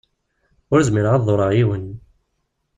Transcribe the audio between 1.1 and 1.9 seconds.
ad ḍurreɣ yiwen.